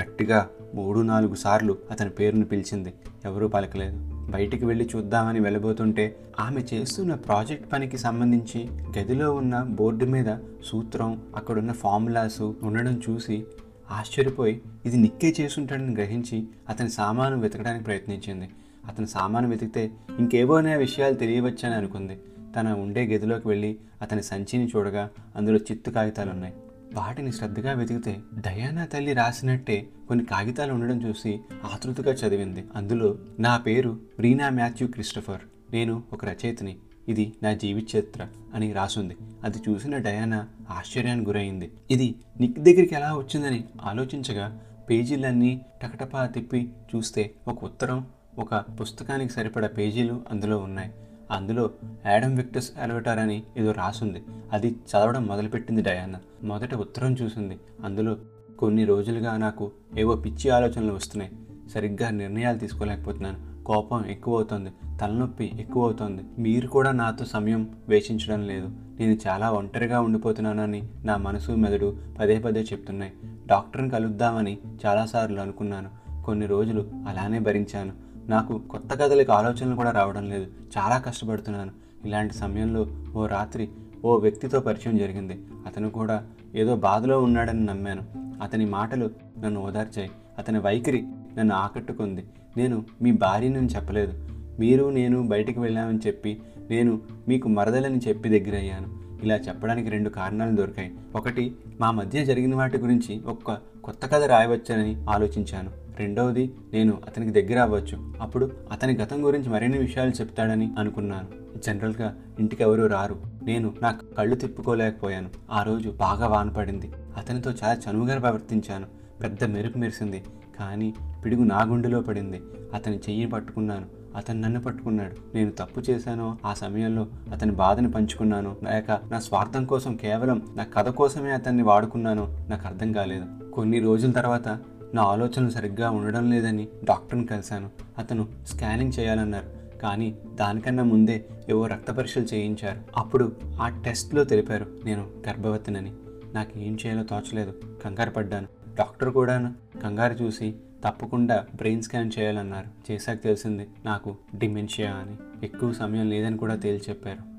గట్టిగా 0.00 0.48
మూడు 0.74 1.00
నాలుగు 1.00 1.34
సార్లు 1.34 1.78
అతని 1.90 2.10
పేరును 2.10 2.44
పిలిచింది. 2.44 2.94
ఎవరూ 3.24 3.48
పలకలేదు. 3.48 4.10
బయటికి 4.30 4.64
వెళ్ళి 4.64 4.88
చూద్దామని 4.96 5.40
వెళ్ళబోతుంటే 5.40 6.16
ఆమె 6.40 6.64
చేస్తున్న 6.74 7.14
ప్రాజెక్ట్ 7.14 7.72
పనికి 7.72 7.98
సంబంధించి 7.98 8.68
గదిలో 8.98 9.34
ఉన్న 9.34 9.62
బోర్డు 9.62 10.04
మీద 10.04 10.36
సూత్రం 10.64 11.22
అక్కడున్న 11.36 11.72
ఫార్ములాస్ 11.72 12.42
ఉండడం 12.42 13.02
చూసి 13.10 13.44
ఆశ్చర్యపోయి 13.90 14.62
ఇది 14.86 14.96
నిక్కే 14.96 15.34
చేసుంటాడని 15.40 15.92
గ్రహించి 15.92 16.44
అతని 16.68 16.90
సామాను 16.90 17.40
వెతకడానికి 17.40 17.84
ప్రయత్నించింది. 17.84 18.50
అతని 18.88 19.06
సామాను 19.06 19.48
వెతికితే 19.48 19.90
ఇంకేవోనే 20.18 20.76
విషయాలు 20.76 21.14
తెలియవచ్చని 21.14 21.74
అనుకుంది. 21.74 22.20
తన 22.56 22.68
ఉండే 22.68 23.06
గదిలోకి 23.06 23.48
వెళ్ళి 23.48 23.76
అతని 24.02 24.22
సంచిని 24.22 24.68
చూడగా 24.76 25.10
అందులో 25.36 25.58
చిత్తు 25.58 25.90
కాగితాలు 25.90 26.30
ఉన్నాయి 26.30 26.54
వాటిని 26.94 27.32
శ్రద్ధగా 27.32 27.72
వెతికితే 27.72 28.20
డయానా 28.38 28.84
తల్లి 28.84 29.12
రాసినట్టే 29.12 29.88
కొన్ని 30.08 30.24
కాగితాలు 30.24 30.72
ఉండడం 30.72 31.02
చూసి 31.02 31.40
ఆతృతగా 31.72 32.12
చదివింది. 32.12 32.64
అందులో 32.76 33.18
నా 33.38 33.56
పేరు 33.56 34.00
రీనా 34.18 34.48
మాథ్యూ 34.48 34.88
క్రిస్టఫర్. 34.88 35.40
నేను 35.72 36.02
ఒక 36.12 36.24
రచయితని. 36.24 36.76
ఇది 37.08 37.32
నా 37.42 37.52
జీవిత 37.52 37.96
చరిత్ర 37.96 38.26
అని 38.54 38.72
రాసుంది. 38.72 39.16
అది 39.44 39.58
చూసిన 39.68 39.96
డయానా 39.96 40.48
ఆశ్చర్యానికి 40.70 41.26
గురైంది. 41.26 41.72
ఇది 41.90 42.14
నిక్ 42.40 42.58
దగ్గరికి 42.58 42.94
ఎలా 42.94 43.16
వచ్చిందని 43.16 43.64
ఆలోచించగా 43.82 44.60
పేజీలన్నీ 44.90 45.60
టకటపా 45.82 46.26
తిప్పి 46.26 46.72
చూస్తే 46.96 47.30
ఒక 47.48 47.64
ఉత్తరం 47.64 48.06
ఒక 48.38 48.54
పుస్తకానికి 48.54 49.32
సరిపడా 49.32 49.68
పేజీలు 49.68 50.22
అందులో 50.30 50.58
ఉన్నాయి. 50.58 50.92
అందులో 51.30 51.70
యాడమ్ 52.06 52.36
విక్టస్ 52.36 52.72
ఎలవేటర్ 52.82 53.18
అని 53.18 53.42
ఏదో 53.56 53.72
రాసుంది. 53.72 54.22
అది 54.52 54.68
చదవడం 54.68 55.26
మొదలుపెట్టింది 55.26 55.82
డయానా. 55.82 56.18
మొదట 56.44 56.74
ఉత్తరం 56.74 57.16
చూసింది. 57.22 57.58
అందులో 57.84 58.16
కొన్ని 58.58 58.84
రోజులుగా 58.84 59.36
నాకు 59.36 59.70
ఏవో 59.98 60.14
పిచ్చి 60.14 60.50
ఆలోచనలు 60.50 60.92
వస్తున్నాయి. 60.92 61.32
సరిగ్గా 61.74 62.10
నిర్ణయాలు 62.10 62.58
తీసుకోలేకపోతున్నాను. 62.58 63.50
కోపం 63.64 64.06
ఎక్కువ 64.06 64.34
అవుతుంది 64.34 64.70
తలనొప్పి 65.00 65.52
ఎక్కువ 65.58 65.84
అవుతుంది 65.84 66.22
మీరు 66.38 66.66
కూడా 66.66 66.92
నాతో 66.92 67.24
సమయం 67.24 67.70
వేషించడం 67.88 68.46
లేదు. 68.46 68.68
నేను 69.00 69.18
చాలా 69.26 69.50
ఒంటరిగా 69.50 70.00
ఉండిపోతున్నానని 70.00 70.88
నా 71.04 71.16
మనసు 71.16 71.52
మెదడు 71.52 71.96
పదే 72.18 72.38
పదే 72.38 72.60
చెప్తున్నాయి. 72.60 73.12
డాక్టర్ని 73.46 73.90
కలుద్దామని 73.90 74.58
చాలాసార్లు 74.86 75.40
అనుకున్నాను. 75.40 76.22
కొన్ని 76.24 76.46
రోజులు 76.46 76.90
అలానే 77.08 77.38
భరించాను. 77.38 78.09
నాకు 78.28 78.58
కొత్త 78.58 78.94
కథలకు 78.94 79.32
ఆలోచనలు 79.32 79.74
కూడా 79.74 79.90
రావడం 79.90 80.30
లేదు. 80.30 80.46
చాలా 80.78 80.98
కష్టపడుతున్నాను. 80.98 81.70
ఇలాంటి 82.04 82.34
సమయంలో 82.34 82.86
ఓ 83.14 83.26
రాత్రి 83.26 83.68
ఓ 84.04 84.18
వ్యక్తితో 84.18 84.60
పరిచయం 84.60 84.96
జరిగింది. 84.96 85.40
అతను 85.66 85.90
కూడా 85.90 86.26
ఏదో 86.54 86.76
బాధలో 86.76 87.22
ఉన్నాడని 87.22 87.64
నమ్మాను. 87.64 88.02
అతని 88.42 88.64
మాటలు 88.64 89.10
నన్ను 89.38 89.60
ఓదార్చాయి. 89.60 90.10
అతని 90.38 90.58
వైఖరి 90.58 91.04
నన్ను 91.38 91.54
ఆకట్టుకుంది. 91.54 92.24
నేను 92.56 92.84
మీ 93.02 93.12
భార్యనని 93.12 93.66
చెప్పలేదు. 93.66 94.28
మీరు 94.60 94.90
నేను 94.90 95.28
బయటికి 95.28 95.60
వెళ్ళామని 95.60 95.98
చెప్పి 96.06 96.42
నేను 96.70 97.00
మీకు 97.28 97.48
మరదలని 97.48 98.00
చెప్పి 98.08 98.40
దగ్గరయ్యాను. 98.40 99.00
ఇలా 99.22 99.34
చెప్పడానికి 99.34 99.88
రెండు 99.88 100.08
కారణాలు 100.08 100.56
దొరికాయి. 100.56 100.94
ఒకటి 101.14 101.56
మా 101.80 101.90
మధ్య 101.90 102.24
జరిగిన 102.24 102.54
వాటి 102.54 102.78
గురించి 102.78 103.22
ఒక 103.26 103.58
కొత్త 103.84 104.06
కథ 104.06 104.22
రాయవచ్చని 104.22 105.04
ఆలోచించాను. 105.10 105.70
రెండవది 106.00 106.54
నేను 106.72 106.98
అతనికి 107.06 107.42
దగ్గర 107.42 107.60
అవ్వచ్చు. 107.60 108.12
అప్పుడు 108.20 108.50
అతని 108.72 108.96
గతం 108.96 109.26
గురించి 109.26 109.48
మరిన్ని 109.48 109.78
విషయాలు 109.78 110.10
చెప్తాడని 110.10 110.72
అనుకున్నాను. 110.78 111.58
జనరల్గా 111.58 112.16
ఇంటికి 112.40 112.62
ఎవరూ 112.62 112.86
రారు. 112.86 113.18
నేను 113.42 113.74
నా 113.82 113.98
కళ్ళు 114.18 114.34
తిప్పుకోలేకపోయాను. 114.34 115.28
ఆ 115.50 115.62
రోజు 115.62 115.90
బాగా 115.90 116.26
వాన 116.26 116.48
పడింది. 116.48 116.92
అతనితో 117.16 117.50
చాలా 117.50 117.80
చనువుగా 117.90 118.18
ప్రవర్తించాను. 118.18 118.86
పెద్ద 119.22 119.44
మెరుపు 119.44 119.78
మెరిసింది. 119.78 120.24
కానీ 120.58 120.94
పిడుగు 121.24 121.44
నా 121.44 121.62
గుండెలో 121.62 122.00
పడింది. 122.00 122.42
అతని 122.74 122.96
చెయ్యి 122.96 123.26
పట్టుకున్నాను. 123.26 123.86
అతను 124.16 124.40
నన్ను 124.40 124.60
పట్టుకున్నాడు. 124.60 125.36
నేను 125.36 125.50
తప్పు 125.50 125.80
చేశానో 125.80 126.36
ఆ 126.44 126.54
సమయంలో 126.54 127.06
అతని 127.32 127.52
బాధని 127.52 127.90
పంచుకున్నాను 127.90 128.56
లేక 128.64 128.90
నా 128.90 129.20
స్వార్థం 129.20 129.64
కోసం 129.64 129.96
కేవలం 129.96 130.42
నా 130.54 130.64
కథ 130.64 130.88
కోసమే 130.88 131.30
అతన్ని 131.30 131.62
వాడుకున్నాను 131.62 132.46
నాకు 132.48 132.66
అర్థం 132.66 132.92
కాలేదు. 132.92 133.50
కొన్ని 133.50 133.78
రోజుల 133.78 134.10
తర్వాత 134.10 134.58
నా 134.94 135.02
ఆలోచనలు 135.02 135.50
సరిగ్గా 135.50 135.90
ఉండడం 135.90 136.30
లేదని 136.30 136.68
డాక్టర్ని 136.84 137.26
కలిశాను. 137.26 137.70
అతను 137.98 138.28
స్కానింగ్ 138.46 138.92
చేయాలన్నారు. 138.98 139.78
కానీ 139.78 140.16
దానికన్నా 140.34 140.82
ముందే 140.82 141.24
ఏవో 141.48 141.66
రక్త 141.66 141.90
పరీక్షలు 141.90 142.22
చేయించారు. 142.22 142.80
అప్పుడు 142.96 143.32
ఆ 143.60 143.68
టెస్ట్లో 143.68 144.24
తెలిపారు 144.24 144.66
నేను 144.84 145.10
గర్భవతినని. 145.28 145.92
నాకు 146.34 146.58
ఏం 146.58 146.78
చేయాలో 146.86 147.02
తోచలేదు. 147.02 147.54
కంగారు 147.84 148.10
పడ్డాను. 148.10 148.46
డాక్టర్ 148.78 149.10
కూడా 149.10 149.54
కంగారు 149.82 150.24
చూసి 150.24 150.54
తప్పకుండా 150.84 151.46
బ్రెయిన్ 151.54 151.82
స్కాన్ 151.82 152.10
చేయాలన్నారు. 152.18 152.92
చేశాక 152.92 153.22
తెలిసింది 153.22 153.68
నాకు 153.84 154.16
డిమెన్షియా 154.34 154.90
అని. 154.90 155.44
ఎక్కువ 155.44 155.72
సమయం 155.72 156.10
లేదని 156.10 156.38
కూడా 156.38 156.54
తేల్చి 156.54 156.82
చెప్పారు 156.88 157.30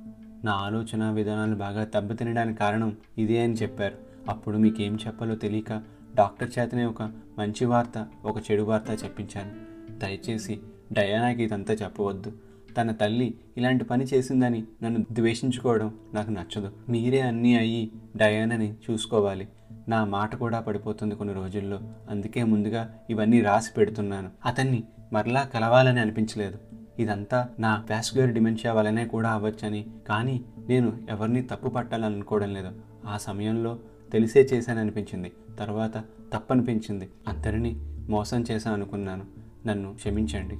నా 0.45 0.51
ఆలోచన 0.51 1.11
విధానాలు 1.11 1.55
బాగా 1.55 1.83
దెబ్బతినడానికి 1.83 2.59
కారణం 2.59 2.97
ఇదే 3.17 3.43
అని 3.43 3.53
చెప్పారు. 3.53 3.95
అప్పుడు 4.29 4.57
మీకేం 4.57 4.97
చెప్పాలో 5.07 5.35
తెలియక 5.35 5.83
డాక్టర్ 6.15 6.49
చేతనే 6.59 6.85
ఒక 6.85 7.03
మంచి 7.37 7.65
వార్త 7.65 8.07
ఒక 8.25 8.51
చెడు 8.51 8.61
వార్త 8.61 9.03
చెప్పించాను. 9.03 9.51
దయచేసి 9.99 10.59
డయానాకి 10.91 11.43
ఇదంతా 11.43 11.73
చెప్పవద్దు. 11.73 12.33
తన 12.77 12.91
తల్లి 12.91 13.35
ఇలాంటి 13.57 13.83
పని 13.83 14.03
చేసిందని 14.03 14.63
నన్ను 14.83 15.05
ద్వేషించుకోవడం 15.11 15.93
నాకు 16.13 16.31
నచ్చదు. 16.31 16.71
మీరే 16.89 17.19
అన్నీ 17.19 17.57
అయ్యి 17.57 17.91
డయానాని 18.17 18.73
చూసుకోవాలి. 18.91 19.47
నా 19.89 20.05
మాట 20.05 20.35
కూడా 20.35 20.59
పడిపోతుంది 20.59 21.15
కొన్ని 21.15 21.35
రోజుల్లో. 21.35 21.79
అందుకే 22.09 22.43
ముందుగా 22.43 22.97
ఇవన్నీ 23.09 23.41
రాసి 23.41 23.73
పెడుతున్నాను. 23.77 24.29
అతన్ని 24.45 24.83
మరలా 25.13 25.43
కలవాలని 25.43 25.99
అనిపించలేదు. 25.99 26.57
ఇదంతా 26.99 27.49
నా 27.59 27.85
వాస్కులర్ 27.91 28.29
డిమెన్షియా 28.29 28.73
వలనే 28.73 29.05
కూడా 29.05 29.29
అవ్వచ్చని. 29.29 29.85
కానీ 30.09 30.45
నేను 30.69 30.97
ఎవరిని 31.09 31.41
తప్పు 31.41 31.69
పట్టాలనుకోవడం 31.69 32.53
లేదు. 32.53 32.69
ఆ 33.07 33.17
సమయంలో 33.17 33.79
తెలిసే 34.11 34.49
చేశాననిపించింది. 34.53 35.31
తర్వాత 35.59 36.03
తప్పనిపించింది. 36.33 37.09
అందరినీ 37.27 37.75
మోసం 38.09 38.45
చేశాను 38.51 38.75
అనుకున్నాను 38.75 39.23
నన్ను 39.67 39.93
క్షమించండి. 39.93 40.55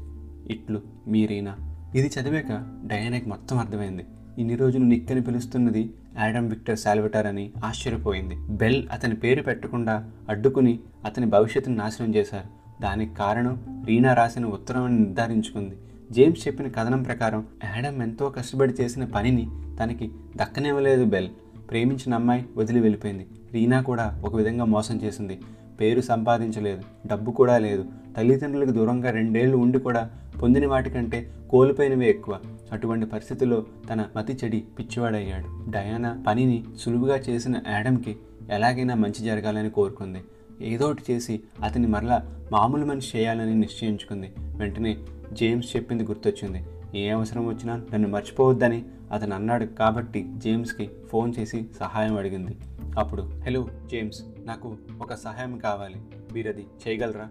ఇట్లు 0.54 0.82
మీరీనా? 1.08 1.58
ఇది 1.96 2.08
చదివాక 2.08 2.80
డయానాకి 2.86 3.30
మొత్తం 3.30 3.58
అర్థమైంది. 3.58 4.06
ఇన్ని 4.38 4.56
రోజులు 4.56 4.84
నిక్ 4.84 5.12
అని 5.12 5.22
పిలుస్తున్నది 5.22 5.94
యాడమ్ 6.18 6.50
విక్టర్ 6.50 6.78
సాల్వటార్ 6.78 7.28
అని 7.28 7.52
ఆశ్చర్యపోయింది. 7.64 8.36
బెల్ 8.36 8.90
అతని 8.92 9.16
పేరు 9.16 9.44
పెట్టకుండా 9.44 10.12
అడ్డుకుని 10.30 10.80
అతని 11.06 11.26
భవిష్యత్తును 11.26 11.76
నాశనం 11.76 12.16
చేశారు. 12.16 12.82
దానికి 12.82 13.16
కారణం 13.16 13.84
రీనా 13.88 14.14
రాసిన 14.14 14.46
ఉత్తరం 14.46 14.84
అని 14.84 15.00
నిర్ధారించుకుంది. 15.00 15.76
జేమ్స్ 16.12 16.48
చెప్పిన 16.48 16.68
కథనం 16.68 17.04
ప్రకారం 17.04 17.48
యాడమ్ 17.64 18.02
ఎంతో 18.02 18.30
కష్టపడి 18.30 18.74
చేసిన 18.74 19.06
పనిని 19.06 19.50
తనకి 19.84 20.12
దక్కనివ్వలేదు 20.36 21.06
బెల్. 21.06 21.30
ప్రేమించిన 21.72 22.14
అమ్మాయి 22.14 22.46
వదిలి 22.58 22.80
వెళ్ళిపోయింది. 22.80 23.28
రీనా 23.54 23.82
కూడా 23.82 24.22
ఒక 24.26 24.36
విధంగా 24.36 24.66
మోసం 24.66 25.00
చేసింది. 25.04 25.40
పేరు 25.82 26.02
సంపాదించలేదు. 26.02 26.82
డబ్బు 27.08 27.32
కూడా 27.32 27.58
లేదు. 27.58 27.86
తల్లిదండ్రులకు 28.18 28.72
దూరంగా 28.72 29.10
రెండేళ్ళు 29.10 29.58
ఉండి 29.58 29.80
కూడా 29.80 30.10
పొందిన 30.42 30.68
వాటికంటే 30.68 31.32
కోల్పోయినవే 31.50 32.10
ఎక్కువ. 32.10 32.40
అటువంటి 32.72 33.06
పరిస్థితుల్లో 33.06 33.66
తన 33.90 34.06
మతి 34.18 34.38
చెడి 34.44 34.64
పిచ్చివాడయ్యాడు. 34.80 35.72
డయానా 35.72 36.24
పనిని 36.28 36.64
సులువుగా 36.80 37.18
చేసిన 37.18 37.60
యాడమ్కి 37.70 38.16
ఎలాగైనా 38.52 38.96
మంచి 38.96 39.24
జరగాలని 39.26 39.70
కోరుకుంది. 39.70 40.20
ఏదోటి 40.62 41.14
చేసి 41.14 41.40
అతని 41.64 41.88
మరలా 41.88 42.42
మామూలు 42.52 42.86
మనిషి 42.86 43.18
చేయాలని 43.18 43.56
నిశ్చయించుకుంది. 43.56 44.34
వెంటనే 44.40 44.98
జేమ్స్ 45.34 45.76
చెప్పింది 45.76 46.04
గుర్తొచ్చింది. 46.04 46.64
ఏ 46.96 47.10
అవసరం 47.10 47.48
వచ్చినా 47.48 47.82
నన్ను 47.94 48.10
మర్చిపోవద్దని 48.10 48.84
అతను 49.12 49.36
అన్నాడు 49.36 49.66
కాబట్టి 49.66 50.26
జేమ్స్కి 50.38 50.90
ఫోన్ 51.10 51.34
చేసి 51.40 51.66
సహాయం 51.80 52.18
అడిగింది. 52.18 52.58
అప్పుడు 53.00 53.22
హలో 53.22 53.68
జేమ్స్ 53.92 54.22
నాకు 54.46 54.78
ఒక 55.02 55.14
సహాయం 55.14 55.58
కావాలి. 55.58 55.96
మీరు 56.34 56.50
అది 56.50 56.68
చేయగలరా? 56.88 57.28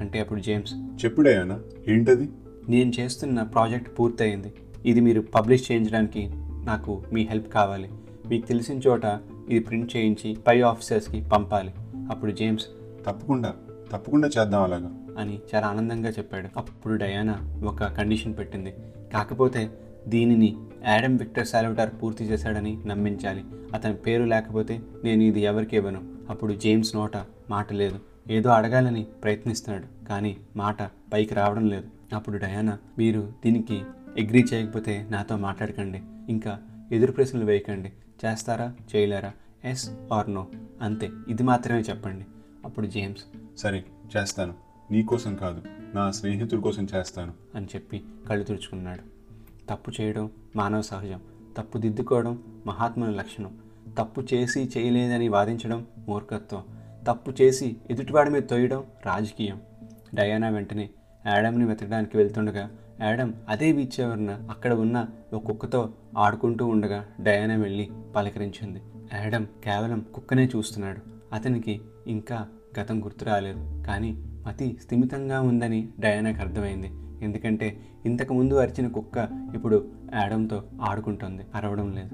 అంటే 0.00 0.20
అప్పుడు 0.20 0.40
జేమ్స్ 0.40 1.04
చెప్పు 1.04 1.22
డయానా 1.22 1.60
ఏంటది? 1.88 2.28
నేను 2.68 2.92
చేస్తున్న 3.00 3.42
ప్రాజెక్ట్ 3.42 4.00
పూర్తయింది. 4.00 4.54
ఇది 4.86 5.00
మీరు 5.00 5.20
పబ్లిష్ 5.20 5.72
చేయించడానికి 5.72 6.30
నాకు 6.64 7.02
మీ 7.12 7.22
హెల్ప్ 7.22 7.52
కావాలి. 7.52 7.90
మీకు 8.28 8.46
తెలిసిన 8.46 8.80
చోట 8.86 9.04
ఇది 9.48 9.58
ప్రింట్ 9.58 9.96
చేయించి 9.96 10.36
పై 10.46 10.60
ఆఫీసర్స్కి 10.60 11.24
పంపాలి. 11.32 11.74
అప్పుడు 12.10 12.30
జేమ్స్ 12.30 12.66
తప్పకుండా 13.06 13.54
తప్పకుండా 13.92 14.28
చేద్దాం 14.28 14.62
అలాగా. 14.62 14.90
అని 15.18 15.40
చాలా 15.54 15.66
ఆనందంగా 15.66 16.10
చెప్పాడు. 16.10 16.48
అప్పుడు 16.56 16.94
డయానా 16.94 17.60
ఒక 17.64 17.84
కండిషన్ 17.84 18.34
పెట్టింది. 18.38 18.74
కాకపోతే 19.14 19.70
దీనిని 20.08 20.56
యాడమ్ 20.86 21.18
విక్టర్ 21.18 21.46
సాల్వటార్ 21.46 21.90
పూర్తి 22.02 22.24
చేశాడని 22.24 22.82
నమ్మించాలి. 22.86 23.44
అతని 23.74 23.94
పేరు 23.94 24.24
లేకపోతే 24.24 24.80
నేను 25.04 25.22
ఇది 25.22 25.40
ఎవరికి 25.40 25.76
ఇవ్వను. 25.76 26.14
అప్పుడు 26.30 26.52
జేమ్స్ 26.52 26.96
నోట 26.96 27.16
మాట 27.50 27.72
లేదు. 27.72 28.00
ఏదో 28.30 28.50
అడగాలని 28.50 29.04
ప్రయత్నిస్తున్నాడు 29.04 30.06
కానీ 30.06 30.36
మాట 30.56 30.82
పైకి 30.82 31.34
రావడం 31.34 31.68
లేదు. 31.68 32.14
అప్పుడు 32.14 32.38
డయానా 32.38 32.78
మీరు 32.98 33.32
దీనికి 33.44 33.82
అగ్రీ 34.20 34.44
చేయకపోతే 34.54 35.06
నాతో 35.10 35.36
మాట్లాడకండి. 35.36 36.02
ఇంకా 36.28 36.58
ఎదురు 36.92 37.12
ప్రశ్నలు 37.12 37.44
వేయకండి. 37.44 37.92
చేస్తారా 38.26 38.74
చేయలేరా? 38.96 39.32
Yes 39.64 39.90
or 40.12 40.34
no. 40.34 40.48
అంతే. 40.82 41.10
ఇది 41.28 41.42
మాత్రమే 41.42 41.80
చెప్పండి. 41.80 42.24
అప్పుడు 42.64 42.86
జేమ్స్ 42.86 43.24
సరే 43.56 43.84
చేస్తాను. 44.16 44.54
నీ 44.90 45.02
కోసం 45.02 45.36
కాదు 45.36 45.62
నా 45.94 46.10
స్నేహితుడి 46.10 46.62
కోసం 46.62 46.86
చేస్తాను. 46.94 47.32
అని 47.54 47.66
చెప్పి 47.66 48.02
కళ్ళు 48.28 48.44
తుడుచుకున్నాడు. 48.44 49.13
తప్పు 49.68 49.92
చేయడం 50.00 50.30
మానవ 50.56 50.80
సహజం. 50.80 51.20
తప్పు 51.56 51.78
దిద్దుకోవడం 51.78 52.42
మహాత్ముల 52.66 53.10
లక్షణం. 53.10 53.58
తప్పు 53.98 54.20
చేసి 54.34 54.70
చేయలేదని 54.78 55.28
వాదించడం 55.28 55.86
మూర్ఖత్వం. 56.08 56.62
తప్పు 57.06 57.42
చేసి 57.42 57.76
ఎదుటివాడి 57.90 58.30
మీద 58.30 58.42
తోయడం 58.42 58.84
రాజకీయం. 59.06 59.60
డయానా 60.14 60.48
వెంటనే 60.48 60.90
యాడమ్ని 61.26 61.64
వెతకడానికి 61.64 62.16
వెళ్తుండగా 62.16 62.70
యాడమ్ 63.00 63.32
అదే 63.48 63.72
బీచ్ 63.72 64.00
ఎవరిన 64.00 64.46
అక్కడ 64.50 64.72
ఉన్న 64.72 65.06
ఒక 65.32 65.46
కుక్కతో 65.46 65.92
ఆడుకుంటూ 66.18 66.66
ఉండగా 66.66 67.04
డయానా 67.20 67.54
వెళ్ళి 67.54 67.90
పలకరించింది. 68.16 68.80
యాడమ్ 69.14 69.46
కేవలం 69.46 70.04
కుక్కనే 70.14 70.50
చూస్తున్నాడు. 70.56 71.00
అతనికి 71.32 71.80
ఇంకా 72.06 72.48
గతం 72.80 73.04
గుర్తు 73.04 73.24
రాలేదు. 73.24 73.84
కానీ 73.86 74.16
మతి 74.46 74.78
స్థిమితంగా 74.82 75.40
ఉందని 75.40 75.88
డయానాకు 76.00 76.40
అర్థమైంది. 76.40 76.90
ఎందుకంటే 77.24 77.80
ఇంతకు 78.06 78.34
ముందు 78.34 78.54
అరిచిన 78.54 78.88
కుక్క 78.88 79.28
ఇప్పుడు 79.54 79.88
యాడంతో 80.14 80.62
ఆడుకుంటుంది. 80.82 81.42
అరవడం 81.54 81.92
లేదు. 81.92 82.08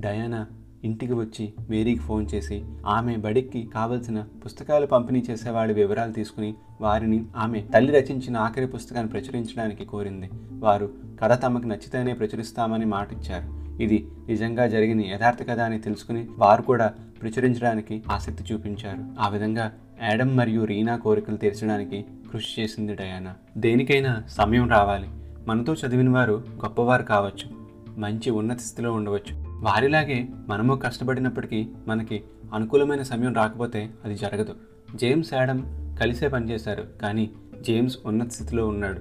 డయానా 0.00 0.46
ఇంటికి 0.84 1.12
వచ్చి 1.12 1.52
మేరీకి 1.70 2.00
ఫోన్ 2.00 2.26
చేసి 2.34 2.64
ఆమె 2.86 3.16
బడికి 3.16 3.70
కావలసిన 3.74 4.24
పుస్తకాలు 4.44 4.86
పంపిణీ 4.86 5.24
చేసేవాడి 5.30 5.72
వివరాలు 5.74 6.12
తీసుకుని 6.12 6.54
వారిని 6.80 7.24
ఆమె 7.36 7.60
తల్లి 7.74 7.92
రచించిన 7.92 8.36
ఆఖరి 8.36 8.66
పుస్తకాన్ని 8.66 9.12
ప్రచురించడానికి 9.12 9.84
కోరింది. 9.84 10.30
వారు 10.58 10.90
కథ 11.22 11.42
తమకు 11.42 11.66
నచ్చితేనే 11.66 12.12
ప్రచురిస్తామని 12.14 12.84
మాటిచ్చారు. 12.84 13.69
ఇది 13.80 14.08
నిజంగా 14.28 14.66
జరిగిన 14.66 15.00
యథార్థ 15.00 15.48
కథ 15.48 15.60
అని 15.60 15.78
తెలుసుకుని 15.78 16.26
వారు 16.38 16.62
కూడా 16.62 16.94
ప్రచురించడానికి 17.22 18.02
ఆసక్తి 18.10 18.54
చూపించారు. 18.54 19.20
ఆ 19.20 19.28
విధంగా 19.28 19.72
యాడమ్ 20.02 20.36
మరియు 20.36 20.64
రీనా 20.64 20.96
కోరికలు 20.96 21.36
తీర్చడానికి 21.36 22.04
కృషి 22.32 22.62
చేసింది 22.62 22.94
డయానా. 22.94 23.34
దేనికైనా 23.56 24.22
సమయం 24.28 24.68
రావాలి. 24.68 25.08
మనతో 25.48 25.74
చదివిన 25.74 26.10
వారు 26.10 26.44
గొప్పవారు 26.54 27.02
కావచ్చు. 27.02 27.60
మంచి 27.98 28.30
ఉన్నత 28.30 28.58
స్థితిలో 28.58 28.92
ఉండవచ్చు. 28.92 29.44
వారిలాగే 29.60 30.28
మనము 30.48 30.76
కష్టపడినప్పటికీ 30.76 31.68
మనకి 31.88 32.22
అనుకూలమైన 32.54 33.02
సమయం 33.02 33.34
రాకపోతే 33.34 33.90
అది 34.04 34.14
జరగదు. 34.14 34.54
జేమ్స్ 34.94 35.34
యాడమ్ 35.34 35.62
కలిసే 36.00 36.28
పనిచేశారు. 36.28 36.84
కానీ 37.02 37.30
జేమ్స్ 37.60 37.98
ఉన్నత 38.06 38.28
స్థితిలో 38.28 38.68
ఉన్నాడు. 38.68 39.00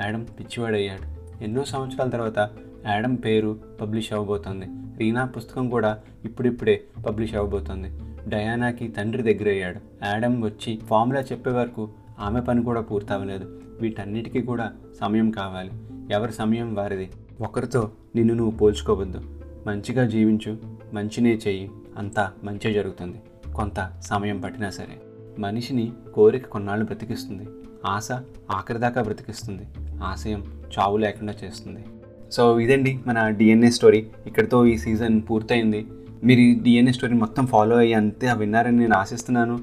యాడమ్ 0.00 0.24
పిచ్చివాడయ్యాడు. 0.24 1.18
ఎన్నో 1.44 1.64
సంవత్సరాల 1.64 2.08
తర్వాత 2.08 2.50
యాడమ్ 2.86 3.16
పేరు 3.24 3.58
పబ్లిష్ 3.80 4.12
అవ్వబోతోంది. 4.12 4.66
రీనా 4.98 5.24
పుస్తకం 5.24 5.68
కూడా 5.68 5.98
ఇప్పుడిప్పుడే 6.24 6.84
పబ్లిష్ 7.06 7.34
అవ్వబోతోంది. 7.34 7.88
డయానాకి 8.28 8.88
తండ్రి 8.88 9.34
దగ్గరయ్యాడు. 9.34 9.80
యాడమ్ 10.04 10.44
వచ్చి 10.44 10.80
ఫార్ములా 10.86 11.20
చెప్పే 11.20 11.50
వరకు 11.50 11.88
ఆమె 12.18 12.40
పని 12.40 12.62
కూడా 12.62 12.80
పూర్తవలేదు. 12.80 13.60
వీటన్నిటికీ 13.80 14.42
కూడా 14.42 14.72
సమయం 15.00 15.30
కావాలి. 15.30 15.70
ఎవరి 16.10 16.32
సమయం 16.32 16.74
వారిది. 16.74 17.10
ఒకరితో 17.40 17.90
నిన్ను 18.16 18.34
నువ్వు 18.34 18.58
పోల్చుకోవద్దు. 18.58 19.20
మంచిగా 19.66 20.06
జీవించు 20.06 20.58
మంచినే 20.92 21.34
చెయ్యి. 21.34 21.70
అంతా 21.98 22.32
మంచే 22.44 22.72
జరుగుతుంది. 22.72 23.22
కొంత 23.52 23.92
సమయం 24.00 24.40
పట్టినా 24.40 24.70
సరే. 24.70 25.00
మనిషిని 25.38 25.92
కోరిక 26.14 26.46
కొన్నాళ్ళు 26.46 26.84
బ్రతికిస్తుంది. 26.84 27.48
ఆశ 27.86 28.08
ఆఖరిదాకా 28.50 29.02
బ్రతికిస్తుంది. 29.02 29.62
ఆశయం 30.02 30.62
చావు 30.78 30.96
లేకుండా 30.96 31.34
చేస్తుంది. 31.44 31.84
సో 32.32 32.60
ఇదండి 32.60 32.98
మన 33.06 33.28
డిఎన్ఏ 33.28 33.70
స్టోరీ 33.70 34.06
ఇక్కడితో 34.26 34.66
ఈ 34.66 34.76
సీజన్ 34.78 35.22
పూర్తయింది. 35.30 35.86
మీరు 36.24 36.40
ఈ 36.40 36.54
డిఎన్ఏ 36.54 36.92
స్టోరీ 36.92 37.14
మొత్తం 37.14 37.46
ఫాలో 37.46 37.76
అయ్యి 37.76 37.94
అంతే 37.94 38.32
విన్నారని 38.32 38.78
నేను 38.78 38.94
ఆశిస్తున్నాను. 38.94 39.58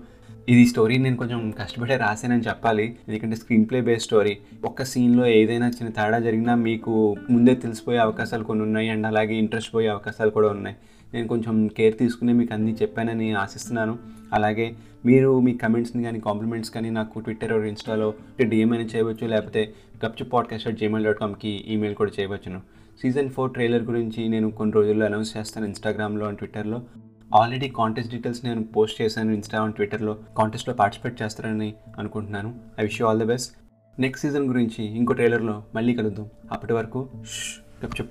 ఇది 0.50 0.66
స్టోరీ 0.66 0.98
నేను 0.98 1.18
కొంచెం 1.18 1.54
కష్టపడే 1.60 1.98
రాశానని 1.98 2.42
చెప్పాలి. 2.42 2.96
ఎందుకంటే 3.08 3.36
స్క్రీన్ 3.36 3.66
ప్లే 3.70 3.82
బేస్ 3.82 4.04
స్టోరీ 4.04 4.38
ఒక్క 4.66 4.84
సీన్లో 4.84 5.26
ఏదైనా 5.26 5.68
చిన్న 5.68 5.90
తేడా 5.90 6.20
జరిగినా 6.20 6.56
మీకు 6.56 7.16
ముందే 7.30 7.56
తెలిసిపోయే 7.56 7.98
అవకాశాలు 7.98 8.44
కొన్ని 8.44 8.64
ఉన్నాయి. 8.64 8.90
అండ్ 8.90 9.08
అలాగే 9.08 9.36
ఇంట్రెస్ట్ 9.36 9.76
పోయే 9.76 9.88
అవకాశాలు 9.88 10.30
కూడా 10.30 10.50
ఉన్నాయి. 10.50 10.76
నేను 11.16 11.28
కొంచెం 11.28 11.68
కేర్ 11.68 11.98
తీసుకుని 11.98 12.34
మీకు 12.34 12.54
అన్నీ 12.54 12.72
చెప్పానని 12.82 13.32
ఆశిస్తున్నాను. 13.32 14.00
అలాగే 14.34 14.76
మీరు 15.06 15.40
మీ 15.40 15.58
కమెంట్స్ని 15.58 16.04
కానీ 16.04 16.20
కాంప్లిమెంట్స్ 16.20 16.72
కానీ 16.72 16.90
నాకు 16.90 17.20
ట్విట్టర్ 17.20 17.54
ఆర్ 17.54 17.66
ఇన్స్టాలో 17.66 18.14
డిఎం 18.42 18.74
అని 18.74 18.86
చేయవచ్చు 18.86 19.28
లేకపోతే 19.28 19.74
గప్చు 20.06 20.26
పాడ్కాస్ట్ 20.26 20.68
అట్ 20.68 20.80
జీమెయిల్ 20.80 21.06
డాట్ 21.06 21.20
కామ్కి 21.20 21.50
ఈమెయిల్ 21.50 21.96
కూడా 21.96 22.12
చేయవచ్చును. 22.20 22.62
సీజన్ 23.02 23.30
ఫోర్ 23.30 23.54
ట్రైలర్ 23.54 23.84
గురించి 23.84 24.28
నేను 24.30 24.52
కొన్ని 24.52 24.74
రోజుల్లో 24.76 25.06
అనౌన్స్ 25.06 25.38
చేస్తాను 25.38 25.66
ఇన్స్టాగ్రామ్లో 25.66 26.26
అండ్ 26.26 26.38
ట్విట్టర్లో. 26.38 26.82
ఆల్రెడీ 27.36 27.70
కాంటెస్ట్ 27.70 28.12
డీటెయిల్స్ 28.12 28.46
నేను 28.46 28.64
పోస్ట్ 28.64 29.02
చేశాను 29.02 29.32
ఇన్స్టా 29.32 29.62
అండ్ 29.62 29.76
ట్విట్టర్లో. 29.76 30.18
కాంటెస్ట్లో 30.38 30.74
పార్టిసిపేట్ 30.74 31.22
చేస్తారని 31.22 31.74
అనుకుంటున్నాను. 32.00 32.56
I 32.80 32.84
wish 32.84 33.02
you 33.02 33.08
all 33.08 33.20
the 33.20 33.24
best. 33.24 33.56
Next 34.00 34.28
season 34.28 34.48
గురించి 34.48 34.84
ఇంకో 34.98 35.14
ట్రైలర్లో 35.14 35.64
మళ్ళీ 35.76 35.96
కలుద్దాం. 35.96 36.30
అప్పటి 36.52 36.74
వరకు 36.74 37.08
ష్, 37.24 37.60
చెప్ 37.84 38.10